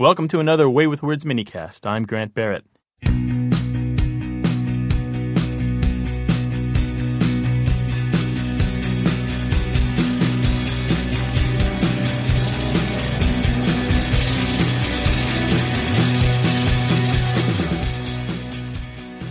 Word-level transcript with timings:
Welcome 0.00 0.28
to 0.28 0.38
another 0.38 0.70
Way 0.70 0.86
with 0.86 1.02
Words 1.02 1.24
minicast. 1.24 1.84
I'm 1.84 2.06
Grant 2.06 2.32
Barrett. 2.32 2.64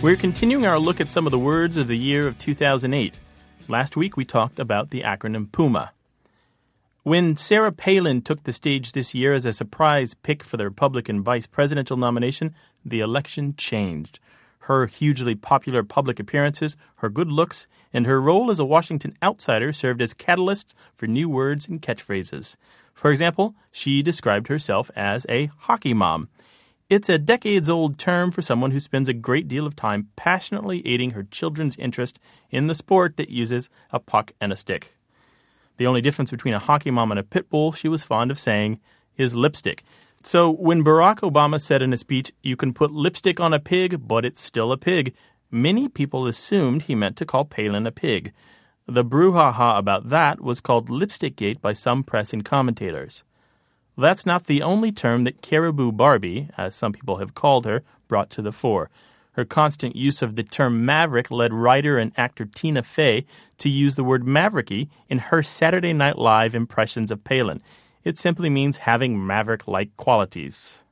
We're 0.02 0.16
continuing 0.16 0.66
our 0.66 0.78
look 0.78 1.00
at 1.00 1.10
some 1.10 1.26
of 1.26 1.30
the 1.30 1.38
words 1.38 1.78
of 1.78 1.86
the 1.88 1.96
year 1.96 2.26
of 2.26 2.36
2008. 2.36 3.18
Last 3.68 3.96
week 3.96 4.18
we 4.18 4.26
talked 4.26 4.58
about 4.58 4.90
the 4.90 5.00
acronym 5.00 5.48
PUMA. 5.48 5.92
When 7.08 7.38
Sarah 7.38 7.72
Palin 7.72 8.20
took 8.20 8.42
the 8.42 8.52
stage 8.52 8.92
this 8.92 9.14
year 9.14 9.32
as 9.32 9.46
a 9.46 9.54
surprise 9.54 10.12
pick 10.12 10.44
for 10.44 10.58
the 10.58 10.64
Republican 10.64 11.22
vice 11.22 11.46
presidential 11.46 11.96
nomination, 11.96 12.54
the 12.84 13.00
election 13.00 13.54
changed. 13.56 14.20
Her 14.68 14.84
hugely 14.84 15.34
popular 15.34 15.82
public 15.82 16.20
appearances, 16.20 16.76
her 16.96 17.08
good 17.08 17.32
looks, 17.32 17.66
and 17.94 18.04
her 18.04 18.20
role 18.20 18.50
as 18.50 18.60
a 18.60 18.64
Washington 18.66 19.16
outsider 19.22 19.72
served 19.72 20.02
as 20.02 20.12
catalysts 20.12 20.74
for 20.98 21.06
new 21.06 21.30
words 21.30 21.66
and 21.66 21.80
catchphrases. 21.80 22.56
For 22.92 23.10
example, 23.10 23.54
she 23.72 24.02
described 24.02 24.48
herself 24.48 24.90
as 24.94 25.24
a 25.30 25.46
hockey 25.60 25.94
mom. 25.94 26.28
It's 26.90 27.08
a 27.08 27.16
decades 27.16 27.70
old 27.70 27.96
term 27.96 28.30
for 28.30 28.42
someone 28.42 28.72
who 28.72 28.80
spends 28.80 29.08
a 29.08 29.14
great 29.14 29.48
deal 29.48 29.66
of 29.66 29.74
time 29.74 30.10
passionately 30.16 30.86
aiding 30.86 31.12
her 31.12 31.22
children's 31.22 31.76
interest 31.76 32.18
in 32.50 32.66
the 32.66 32.74
sport 32.74 33.16
that 33.16 33.30
uses 33.30 33.70
a 33.92 33.98
puck 33.98 34.32
and 34.42 34.52
a 34.52 34.56
stick. 34.56 34.97
The 35.78 35.86
only 35.86 36.02
difference 36.02 36.30
between 36.30 36.54
a 36.54 36.58
hockey 36.58 36.90
mom 36.90 37.10
and 37.10 37.18
a 37.18 37.24
pit 37.24 37.48
bull, 37.48 37.72
she 37.72 37.88
was 37.88 38.02
fond 38.02 38.30
of 38.30 38.38
saying, 38.38 38.78
is 39.16 39.34
lipstick. 39.34 39.82
So 40.24 40.50
when 40.50 40.84
Barack 40.84 41.20
Obama 41.20 41.60
said 41.60 41.80
in 41.80 41.92
a 41.92 41.96
speech, 41.96 42.32
you 42.42 42.56
can 42.56 42.74
put 42.74 42.90
lipstick 42.92 43.40
on 43.40 43.54
a 43.54 43.60
pig, 43.60 44.06
but 44.06 44.24
it's 44.24 44.42
still 44.42 44.72
a 44.72 44.76
pig, 44.76 45.14
many 45.50 45.88
people 45.88 46.26
assumed 46.26 46.82
he 46.82 46.94
meant 46.94 47.16
to 47.16 47.26
call 47.26 47.44
Palin 47.44 47.86
a 47.86 47.92
pig. 47.92 48.32
The 48.86 49.04
brouhaha 49.04 49.78
about 49.78 50.08
that 50.08 50.40
was 50.40 50.60
called 50.60 50.88
Lipstickgate 50.88 51.60
by 51.60 51.74
some 51.74 52.02
press 52.02 52.32
and 52.32 52.44
commentators. 52.44 53.22
That's 53.96 54.24
not 54.24 54.46
the 54.46 54.62
only 54.62 54.92
term 54.92 55.24
that 55.24 55.42
Caribou 55.42 55.92
Barbie, 55.92 56.48
as 56.56 56.74
some 56.74 56.92
people 56.92 57.18
have 57.18 57.34
called 57.34 57.66
her, 57.66 57.82
brought 58.08 58.30
to 58.30 58.42
the 58.42 58.52
fore. 58.52 58.90
Her 59.38 59.44
constant 59.44 59.94
use 59.94 60.20
of 60.20 60.34
the 60.34 60.42
term 60.42 60.84
maverick 60.84 61.30
led 61.30 61.52
writer 61.52 61.96
and 61.96 62.10
actor 62.16 62.44
Tina 62.44 62.82
Fey 62.82 63.24
to 63.58 63.68
use 63.68 63.94
the 63.94 64.02
word 64.02 64.24
mavericky 64.24 64.88
in 65.08 65.18
her 65.18 65.44
Saturday 65.44 65.92
Night 65.92 66.18
Live 66.18 66.56
impressions 66.56 67.12
of 67.12 67.22
Palin. 67.22 67.62
It 68.02 68.18
simply 68.18 68.50
means 68.50 68.78
having 68.78 69.24
maverick 69.24 69.68
like 69.68 69.96
qualities. 69.96 70.82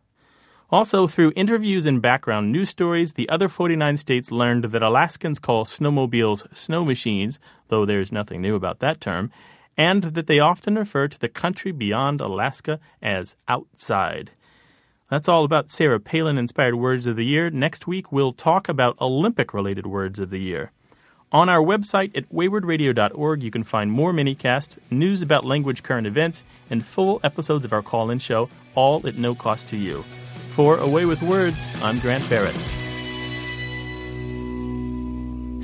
Also, 0.71 1.09
through 1.09 1.33
interviews 1.35 1.87
and 1.87 2.01
background 2.01 2.53
news 2.53 2.71
stories, 2.71 3.15
the 3.15 3.29
other 3.29 3.49
49 3.49 3.97
states 3.97 4.31
learned 4.31 4.67
that 4.67 4.81
Alaskans 4.81 5.41
call 5.41 5.65
snowmobiles 5.65 6.47
snow 6.57 6.85
machines, 6.85 7.41
though 7.67 7.85
there's 7.85 8.13
nothing 8.13 8.41
new 8.43 8.55
about 8.55 8.79
that 8.79 9.01
term, 9.01 9.33
and 9.77 10.05
that 10.05 10.29
they 10.29 10.39
often 10.39 10.77
refer 10.77 11.09
to 11.09 11.19
the 11.19 11.29
country 11.29 11.73
beyond 11.73 12.21
Alaska 12.21 12.79
as 13.03 13.35
outside. 13.49 14.31
That's 15.09 15.29
all 15.29 15.45
about 15.45 15.71
Sarah 15.71 16.01
Palin 16.01 16.37
inspired 16.37 16.75
words 16.75 17.07
of 17.07 17.15
the 17.15 17.25
year. 17.25 17.49
Next 17.49 17.87
week, 17.87 18.11
we'll 18.11 18.33
talk 18.33 18.69
about 18.69 19.01
Olympic 19.01 19.55
related 19.55 19.87
words 19.87 20.19
of 20.19 20.31
the 20.31 20.41
year. 20.41 20.73
On 21.31 21.49
our 21.49 21.61
website 21.61 22.17
at 22.17 22.29
waywordradio.org, 22.33 23.43
you 23.43 23.51
can 23.51 23.63
find 23.63 23.93
more 23.93 24.13
minicasts, 24.13 24.79
news 24.91 25.23
about 25.23 25.45
language 25.45 25.83
current 25.83 26.07
events, 26.07 26.43
and 26.71 26.85
full 26.85 27.21
episodes 27.23 27.65
of 27.65 27.73
our 27.73 27.83
call 27.83 28.11
in 28.11 28.19
show, 28.19 28.49
all 28.75 29.07
at 29.07 29.17
no 29.17 29.35
cost 29.35 29.69
to 29.69 29.77
you. 29.77 30.03
For 30.03 30.79
A 30.79 30.89
Way 30.89 31.05
with 31.05 31.23
Words, 31.23 31.57
I'm 31.83 31.99
Grant 32.01 32.29
Barrett. 32.29 32.57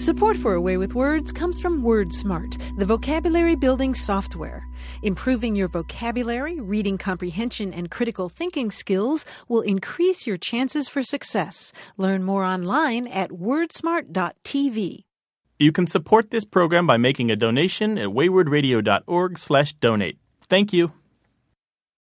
Support 0.03 0.37
for 0.39 0.55
A 0.55 0.61
Way 0.61 0.79
with 0.79 0.97
Words 0.97 1.31
comes 1.31 1.61
from 1.61 1.85
WordSmart, 1.85 2.61
the 2.77 2.85
vocabulary 2.85 3.55
building 3.55 3.95
software. 3.95 4.67
Improving 5.05 5.55
your 5.55 5.69
vocabulary, 5.69 6.59
reading 6.59 6.99
comprehension, 6.99 7.73
and 7.73 7.89
critical 7.89 8.29
thinking 8.29 8.73
skills 8.73 9.25
will 9.47 9.61
increase 9.61 10.27
your 10.27 10.37
chances 10.37 10.89
for 10.89 11.05
success. 11.05 11.73
Learn 11.99 12.25
more 12.25 12.43
online 12.43 13.07
at 13.07 13.31
wordsmart.tv. 13.31 15.05
You 15.61 15.71
can 15.71 15.87
support 15.87 16.33
this 16.33 16.45
program 16.45 16.85
by 16.85 16.97
making 16.97 17.31
a 17.31 17.37
donation 17.37 17.97
at 17.97 18.09
waywordradio.org/donate. 18.09 20.19
Thank 20.49 20.73
you. 20.73 20.93